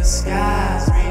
the 0.00 0.06
skies. 0.06 1.09